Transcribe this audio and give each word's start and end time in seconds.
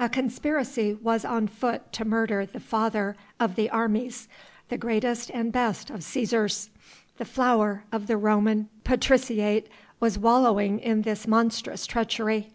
A 0.00 0.08
conspiracy 0.08 0.92
was 0.92 1.24
on 1.24 1.46
foot 1.46 1.92
to 1.92 2.04
murder 2.04 2.44
the 2.44 2.58
father 2.58 3.14
of 3.38 3.54
the 3.54 3.70
armies, 3.70 4.26
the 4.70 4.76
greatest 4.76 5.30
and 5.30 5.52
best 5.52 5.88
of 5.88 6.00
Cæsars. 6.00 6.68
The 7.18 7.24
flower 7.24 7.84
of 7.92 8.08
the 8.08 8.16
Roman 8.16 8.70
patriciate 8.82 9.68
was 10.00 10.18
wallowing 10.18 10.80
in 10.80 11.02
this 11.02 11.28
monstrous 11.28 11.86
treachery. 11.86 12.50